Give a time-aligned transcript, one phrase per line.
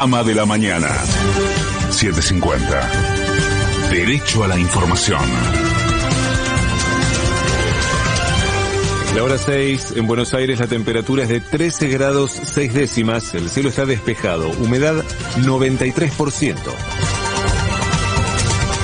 [0.00, 0.86] Ama de la mañana.
[1.90, 3.90] 750.
[3.90, 5.20] Derecho a la información.
[9.16, 13.50] La hora 6, en Buenos Aires la temperatura es de 13 grados 6 décimas, el
[13.50, 14.94] cielo está despejado, humedad
[15.38, 16.54] 93%.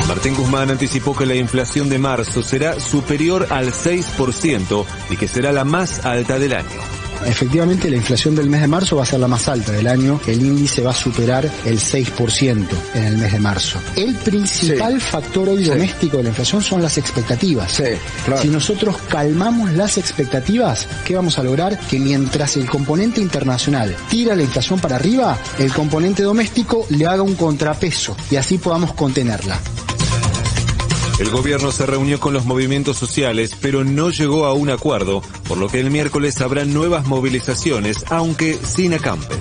[0.09, 5.53] Martín Guzmán anticipó que la inflación de marzo será superior al 6% y que será
[5.53, 7.04] la más alta del año.
[7.27, 10.21] Efectivamente, la inflación del mes de marzo va a ser la más alta del año.
[10.27, 13.79] El índice va a superar el 6% en el mes de marzo.
[13.96, 17.82] El principal factor hoy doméstico de la inflación son las expectativas.
[18.41, 21.79] Si nosotros calmamos las expectativas, ¿qué vamos a lograr?
[21.79, 27.23] Que mientras el componente internacional tira la inflación para arriba, el componente doméstico le haga
[27.23, 29.59] un contrapeso y así podamos contenerla.
[31.18, 35.59] El gobierno se reunió con los movimientos sociales, pero no llegó a un acuerdo, por
[35.59, 39.39] lo que el miércoles habrá nuevas movilizaciones, aunque sin acampes.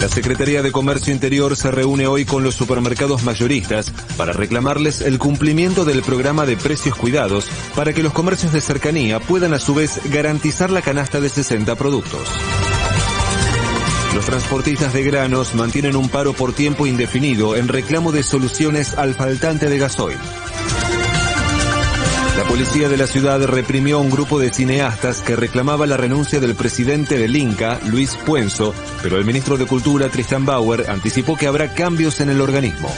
[0.00, 5.18] La Secretaría de Comercio Interior se reúne hoy con los supermercados mayoristas para reclamarles el
[5.18, 9.74] cumplimiento del programa de precios cuidados para que los comercios de cercanía puedan a su
[9.74, 12.28] vez garantizar la canasta de 60 productos.
[14.14, 19.14] Los transportistas de granos mantienen un paro por tiempo indefinido en reclamo de soluciones al
[19.14, 20.18] faltante de gasoil.
[22.38, 26.38] La policía de la ciudad reprimió a un grupo de cineastas que reclamaba la renuncia
[26.38, 31.48] del presidente del Inca, Luis Puenzo, pero el ministro de Cultura, Tristan Bauer, anticipó que
[31.48, 32.88] habrá cambios en el organismo.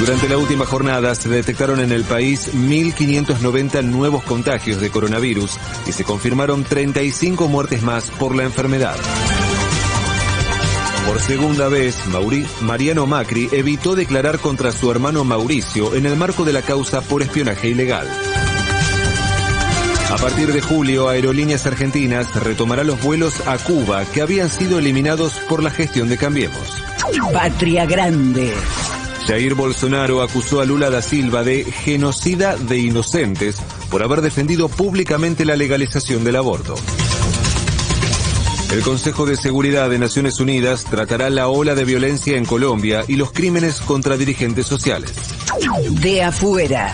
[0.00, 5.92] Durante la última jornada se detectaron en el país 1.590 nuevos contagios de coronavirus y
[5.92, 8.96] se confirmaron 35 muertes más por la enfermedad.
[11.06, 11.98] Por segunda vez,
[12.62, 17.20] Mariano Macri evitó declarar contra su hermano Mauricio en el marco de la causa por
[17.20, 18.08] espionaje ilegal.
[20.10, 25.34] A partir de julio, Aerolíneas Argentinas retomará los vuelos a Cuba que habían sido eliminados
[25.48, 26.82] por la gestión de Cambiemos.
[27.32, 28.54] Patria Grande.
[29.30, 33.54] Jair Bolsonaro acusó a Lula da Silva de genocida de inocentes
[33.88, 36.74] por haber defendido públicamente la legalización del aborto.
[38.72, 43.14] El Consejo de Seguridad de Naciones Unidas tratará la ola de violencia en Colombia y
[43.14, 45.12] los crímenes contra dirigentes sociales.
[46.00, 46.92] De afuera.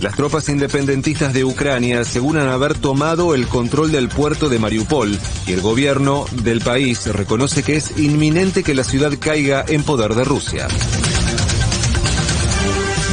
[0.00, 5.52] Las tropas independentistas de Ucrania aseguran haber tomado el control del puerto de Mariupol y
[5.52, 10.24] el gobierno del país reconoce que es inminente que la ciudad caiga en poder de
[10.24, 10.68] Rusia.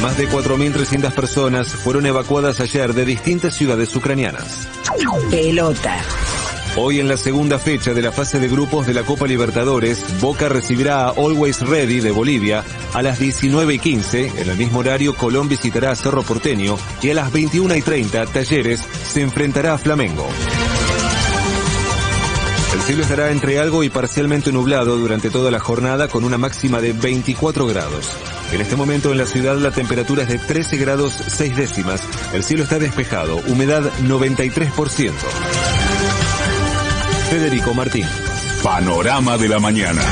[0.02, 4.66] Más de 4.300 personas fueron evacuadas ayer de distintas ciudades ucranianas.
[5.30, 5.96] Pelota.
[6.76, 10.48] Hoy en la segunda fecha de la fase de grupos de la Copa Libertadores, Boca
[10.48, 12.64] recibirá a Always Ready de Bolivia
[12.94, 14.40] a las 19 y 15.
[14.40, 18.26] En el mismo horario, Colón visitará a Cerro Porteño y a las 21 y 30,
[18.26, 20.26] Talleres se enfrentará a Flamengo.
[22.74, 26.80] El cielo estará entre algo y parcialmente nublado durante toda la jornada con una máxima
[26.80, 28.16] de 24 grados.
[28.52, 32.02] En este momento en la ciudad la temperatura es de 13 grados 6 décimas.
[32.32, 35.10] El cielo está despejado, humedad 93%.
[37.30, 38.06] Federico Martín.
[38.62, 40.02] Panorama de la mañana.